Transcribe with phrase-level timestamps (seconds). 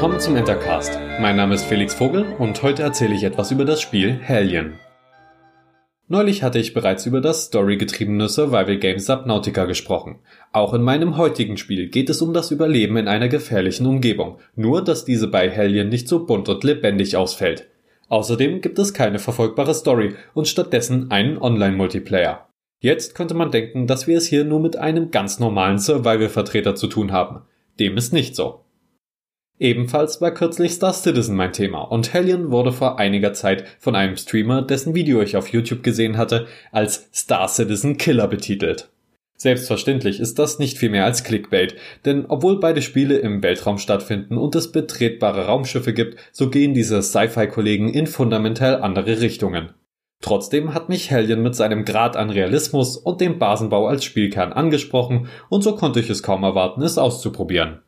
[0.00, 0.98] Willkommen zum Entercast.
[1.20, 4.78] Mein Name ist Felix Vogel und heute erzähle ich etwas über das Spiel Hellion.
[6.08, 10.20] Neulich hatte ich bereits über das storygetriebene Survival Game Subnautica gesprochen.
[10.52, 14.82] Auch in meinem heutigen Spiel geht es um das Überleben in einer gefährlichen Umgebung, nur
[14.82, 17.68] dass diese bei Hellion nicht so bunt und lebendig ausfällt.
[18.08, 22.48] Außerdem gibt es keine verfolgbare Story und stattdessen einen Online-Multiplayer.
[22.78, 26.86] Jetzt könnte man denken, dass wir es hier nur mit einem ganz normalen Survival-Vertreter zu
[26.86, 27.42] tun haben.
[27.78, 28.64] Dem ist nicht so.
[29.60, 34.16] Ebenfalls war kürzlich Star Citizen mein Thema und Hellion wurde vor einiger Zeit von einem
[34.16, 38.88] Streamer, dessen Video ich auf YouTube gesehen hatte, als Star Citizen Killer betitelt.
[39.36, 44.38] Selbstverständlich ist das nicht viel mehr als Clickbait, denn obwohl beide Spiele im Weltraum stattfinden
[44.38, 49.74] und es betretbare Raumschiffe gibt, so gehen diese Sci-Fi-Kollegen in fundamental andere Richtungen.
[50.22, 55.28] Trotzdem hat mich Hellion mit seinem Grad an Realismus und dem Basenbau als Spielkern angesprochen
[55.50, 57.82] und so konnte ich es kaum erwarten, es auszuprobieren.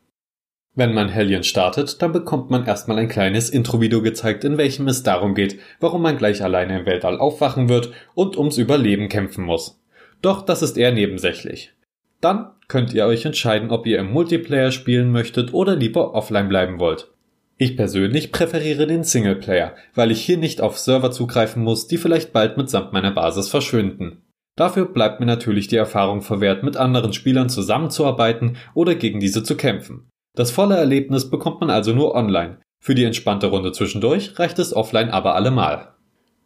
[0.74, 5.02] Wenn man Hellion startet, dann bekommt man erstmal ein kleines Intro-Video gezeigt, in welchem es
[5.02, 9.78] darum geht, warum man gleich alleine im Weltall aufwachen wird und ums Überleben kämpfen muss.
[10.22, 11.74] Doch das ist eher nebensächlich.
[12.22, 16.78] Dann könnt ihr euch entscheiden, ob ihr im Multiplayer spielen möchtet oder lieber offline bleiben
[16.78, 17.10] wollt.
[17.58, 22.32] Ich persönlich präferiere den Singleplayer, weil ich hier nicht auf Server zugreifen muss, die vielleicht
[22.32, 24.22] bald mitsamt meiner Basis verschwinden.
[24.56, 29.56] Dafür bleibt mir natürlich die Erfahrung verwehrt, mit anderen Spielern zusammenzuarbeiten oder gegen diese zu
[29.56, 30.08] kämpfen.
[30.34, 32.58] Das volle Erlebnis bekommt man also nur online.
[32.80, 35.92] Für die entspannte Runde zwischendurch reicht es offline aber allemal.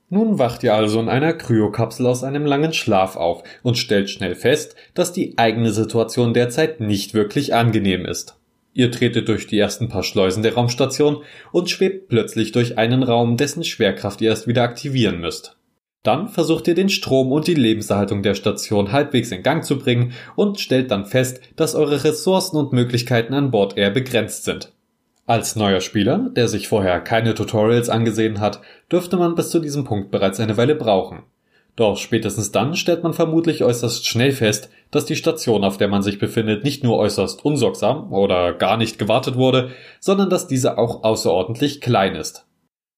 [0.09, 4.34] Nun wacht ihr also in einer Kryokapsel aus einem langen Schlaf auf und stellt schnell
[4.34, 8.39] fest, dass die eigene Situation derzeit nicht wirklich angenehm ist.
[8.73, 13.37] Ihr tretet durch die ersten paar Schleusen der Raumstation und schwebt plötzlich durch einen Raum,
[13.37, 15.57] dessen Schwerkraft ihr erst wieder aktivieren müsst.
[16.02, 20.12] Dann versucht ihr den Strom und die Lebenserhaltung der Station halbwegs in Gang zu bringen
[20.36, 24.72] und stellt dann fest, dass eure Ressourcen und Möglichkeiten an Bord eher begrenzt sind.
[25.27, 28.61] Als neuer Spieler, der sich vorher keine Tutorials angesehen hat,
[28.92, 31.24] dürfte man bis zu diesem Punkt bereits eine Weile brauchen.
[31.74, 36.02] Doch spätestens dann stellt man vermutlich äußerst schnell fest, dass die Station, auf der man
[36.02, 39.70] sich befindet, nicht nur äußerst unsorgsam oder gar nicht gewartet wurde,
[40.01, 42.45] sondern dass diese auch außerordentlich klein ist.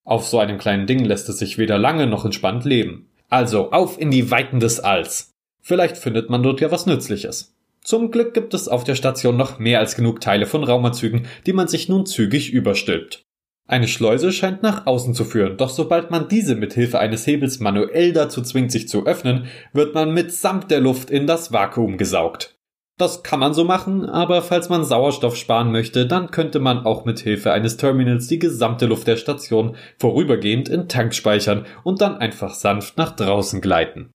[0.08, 3.10] Auf so einem kleinen Ding lässt es sich weder lange noch entspannt leben.
[3.28, 5.34] Also auf in die Weiten des Alls.
[5.60, 7.54] Vielleicht findet man dort ja was Nützliches.
[7.84, 11.52] Zum Glück gibt es auf der Station noch mehr als genug Teile von Raumanzügen, die
[11.52, 13.26] man sich nun zügig überstülpt.
[13.66, 17.60] Eine Schleuse scheint nach außen zu führen, doch sobald man diese mit Hilfe eines Hebels
[17.60, 22.57] manuell dazu zwingt, sich zu öffnen, wird man mitsamt der Luft in das Vakuum gesaugt.
[22.98, 27.04] Das kann man so machen, aber falls man Sauerstoff sparen möchte, dann könnte man auch
[27.04, 32.16] mit Hilfe eines Terminals die gesamte Luft der Station vorübergehend in Tank speichern und dann
[32.16, 34.10] einfach sanft nach draußen gleiten.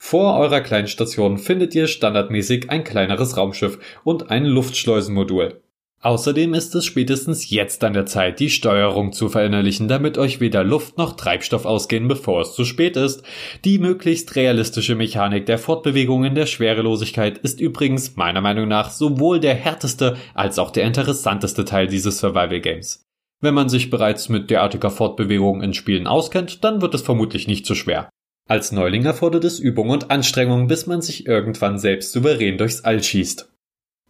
[0.00, 5.60] Vor eurer kleinen Station findet ihr standardmäßig ein kleineres Raumschiff und ein Luftschleusenmodul.
[6.02, 10.64] Außerdem ist es spätestens jetzt an der Zeit, die Steuerung zu verinnerlichen, damit euch weder
[10.64, 13.22] Luft noch Treibstoff ausgehen, bevor es zu spät ist.
[13.66, 19.40] Die möglichst realistische Mechanik der Fortbewegung in der Schwerelosigkeit ist übrigens meiner Meinung nach sowohl
[19.40, 23.04] der härteste als auch der interessanteste Teil dieses Survival Games.
[23.42, 27.66] Wenn man sich bereits mit derartiger Fortbewegung in Spielen auskennt, dann wird es vermutlich nicht
[27.66, 28.08] so schwer.
[28.48, 33.02] Als Neuling erfordert es Übung und Anstrengung, bis man sich irgendwann selbst souverän durchs All
[33.02, 33.49] schießt.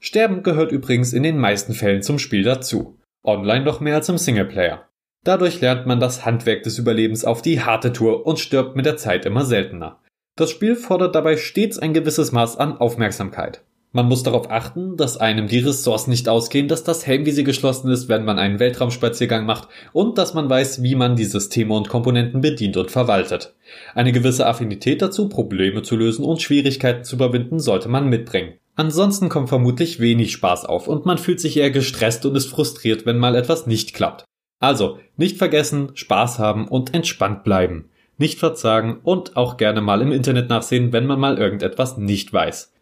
[0.03, 2.99] Sterben gehört übrigens in den meisten Fällen zum Spiel dazu.
[3.23, 4.89] Online noch mehr als im Singleplayer.
[5.25, 8.97] Dadurch lernt man das Handwerk des Überlebens auf die harte Tour und stirbt mit der
[8.97, 10.01] Zeit immer seltener.
[10.37, 13.63] Das Spiel fordert dabei stets ein gewisses Maß an Aufmerksamkeit.
[13.93, 18.09] Man muss darauf achten, dass einem die Ressourcen nicht ausgehen, dass das Helmvisier geschlossen ist,
[18.09, 22.41] wenn man einen Weltraumspaziergang macht und dass man weiß, wie man die Systeme und Komponenten
[22.41, 23.53] bedient und verwaltet.
[23.95, 28.55] Eine gewisse Affinität dazu, Probleme zu lösen und Schwierigkeiten zu überwinden, sollte man mitbringen.
[28.81, 33.05] Ansonsten kommt vermutlich wenig Spaß auf und man fühlt sich eher gestresst und ist frustriert,
[33.05, 34.25] wenn mal etwas nicht klappt.
[34.59, 37.91] Also, nicht vergessen, Spaß haben und entspannt bleiben.
[38.17, 42.73] Nicht verzagen und auch gerne mal im Internet nachsehen, wenn man mal irgendetwas nicht weiß.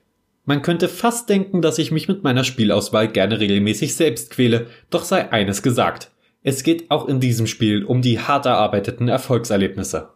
[0.45, 5.03] Man könnte fast denken, dass ich mich mit meiner Spielauswahl gerne regelmäßig selbst quäle, doch
[5.03, 6.13] sei eines gesagt.
[6.45, 10.11] Es geht auch in diesem Spiel um die hart erarbeiteten Erfolgserlebnisse.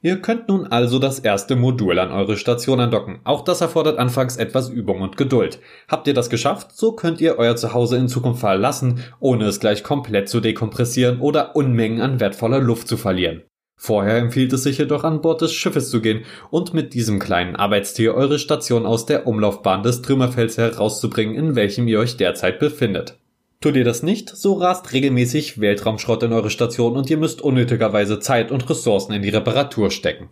[0.00, 3.18] Ihr könnt nun also das erste Modul an eure Station andocken.
[3.24, 5.58] Auch das erfordert anfangs etwas Übung und Geduld.
[5.88, 9.82] Habt ihr das geschafft, so könnt ihr euer Zuhause in Zukunft verlassen, ohne es gleich
[9.82, 13.42] komplett zu dekompressieren oder Unmengen an wertvoller Luft zu verlieren.
[13.76, 17.56] Vorher empfiehlt es sich jedoch an Bord des Schiffes zu gehen und mit diesem kleinen
[17.56, 23.18] Arbeitstier eure Station aus der Umlaufbahn des Trümmerfelds herauszubringen, in welchem ihr euch derzeit befindet.
[23.60, 28.20] Tut ihr das nicht, so rast regelmäßig Weltraumschrott in eure Station und ihr müsst unnötigerweise
[28.20, 30.30] Zeit und Ressourcen in die Reparatur stecken.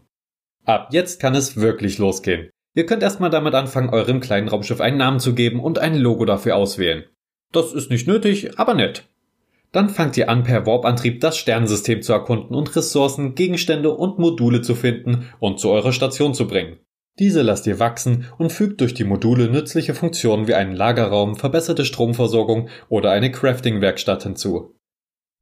[0.64, 2.50] Ab jetzt kann es wirklich losgehen.
[2.74, 6.24] Ihr könnt erstmal damit anfangen, eurem kleinen Raumschiff einen Namen zu geben und ein Logo
[6.24, 7.04] dafür auswählen.
[7.50, 9.08] Das ist nicht nötig, aber nett.
[9.72, 14.62] Dann fangt ihr an, per Warp-Antrieb das Sternensystem zu erkunden und Ressourcen, Gegenstände und Module
[14.62, 16.78] zu finden und zu eurer Station zu bringen.
[17.18, 21.86] Diese lasst ihr wachsen und fügt durch die Module nützliche Funktionen wie einen Lagerraum, verbesserte
[21.86, 24.74] Stromversorgung oder eine Crafting-Werkstatt hinzu.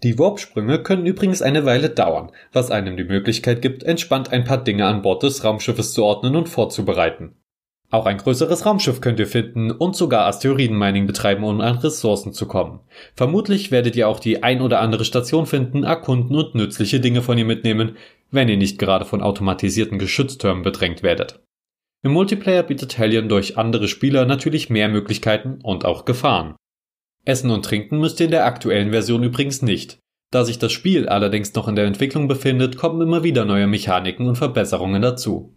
[0.05, 4.63] Die Warpsprünge können übrigens eine Weile dauern, was einem die Möglichkeit gibt, entspannt ein paar
[4.63, 7.37] Dinge an Bord des Raumschiffes zu ordnen und vorzubereiten.
[7.91, 12.47] Auch ein größeres Raumschiff könnt ihr finden und sogar Asteroidenmining betreiben, um an Ressourcen zu
[12.47, 12.81] kommen.
[13.15, 17.39] Vermutlich werdet ihr auch die ein oder andere Station finden, erkunden und nützliche Dinge von
[17.39, 17.97] ihr mitnehmen,
[18.31, 21.44] wenn ihr nicht gerade von automatisierten Geschütztürmen bedrängt werdet.
[22.05, 26.55] Im Multiplayer bietet Hellion durch andere Spieler natürlich mehr Möglichkeiten und auch Gefahren.
[27.25, 30.01] Essen und Trinken müsst ihr in der aktuellen Version übrigens nicht.
[30.31, 34.27] Da sich das Spiel allerdings noch in der Entwicklung befindet, kommen immer wieder neue Mechaniken
[34.27, 35.54] und Verbesserungen dazu.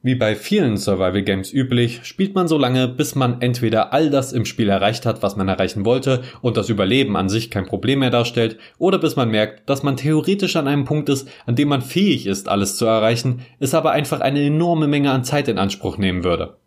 [0.00, 4.32] Wie bei vielen Survival Games üblich, spielt man so lange, bis man entweder all das
[4.32, 7.98] im Spiel erreicht hat, was man erreichen wollte und das Überleben an sich kein Problem
[7.98, 11.68] mehr darstellt, oder bis man merkt, dass man theoretisch an einem Punkt ist, an dem
[11.68, 15.58] man fähig ist, alles zu erreichen, es aber einfach eine enorme Menge an Zeit in
[15.58, 16.58] Anspruch nehmen würde.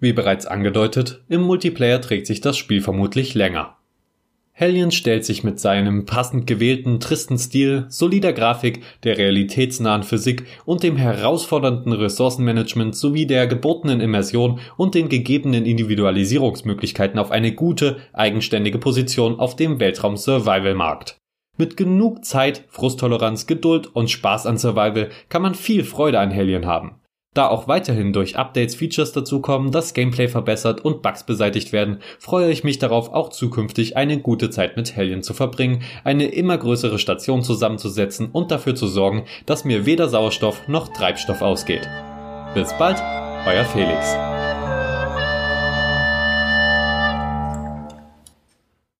[0.00, 3.76] Wie bereits angedeutet, im Multiplayer trägt sich das Spiel vermutlich länger.
[4.60, 10.82] Hellion stellt sich mit seinem passend gewählten, tristen Stil, solider Grafik, der realitätsnahen Physik und
[10.82, 18.76] dem herausfordernden Ressourcenmanagement sowie der gebotenen Immersion und den gegebenen Individualisierungsmöglichkeiten auf eine gute, eigenständige
[18.76, 21.16] Position auf dem Weltraum-Survival-Markt.
[21.56, 26.66] Mit genug Zeit, Frusttoleranz, Geduld und Spaß an Survival kann man viel Freude an Hellion
[26.66, 26.99] haben.
[27.32, 32.50] Da auch weiterhin durch Updates Features dazukommen, das Gameplay verbessert und Bugs beseitigt werden, freue
[32.50, 36.98] ich mich darauf, auch zukünftig eine gute Zeit mit Hellion zu verbringen, eine immer größere
[36.98, 41.88] Station zusammenzusetzen und dafür zu sorgen, dass mir weder Sauerstoff noch Treibstoff ausgeht.
[42.54, 43.00] Bis bald,
[43.46, 44.29] euer Felix.